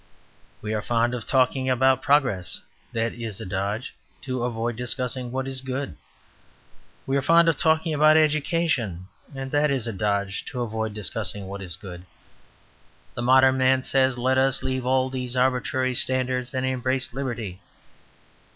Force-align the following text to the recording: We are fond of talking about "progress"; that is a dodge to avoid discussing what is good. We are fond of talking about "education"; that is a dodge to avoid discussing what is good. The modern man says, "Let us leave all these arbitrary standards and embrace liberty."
We 0.63 0.73
are 0.73 0.81
fond 0.81 1.13
of 1.13 1.27
talking 1.27 1.69
about 1.69 2.01
"progress"; 2.01 2.61
that 2.91 3.13
is 3.13 3.39
a 3.39 3.45
dodge 3.45 3.93
to 4.21 4.41
avoid 4.45 4.75
discussing 4.75 5.31
what 5.31 5.47
is 5.47 5.61
good. 5.61 5.95
We 7.05 7.17
are 7.17 7.21
fond 7.21 7.47
of 7.47 7.55
talking 7.57 7.93
about 7.93 8.17
"education"; 8.17 9.05
that 9.31 9.69
is 9.69 9.85
a 9.85 9.93
dodge 9.93 10.43
to 10.45 10.63
avoid 10.63 10.95
discussing 10.95 11.45
what 11.47 11.61
is 11.61 11.75
good. 11.75 12.07
The 13.13 13.21
modern 13.21 13.57
man 13.59 13.83
says, 13.83 14.17
"Let 14.17 14.39
us 14.39 14.63
leave 14.63 14.87
all 14.87 15.11
these 15.11 15.37
arbitrary 15.37 15.93
standards 15.93 16.55
and 16.55 16.65
embrace 16.65 17.13
liberty." 17.13 17.61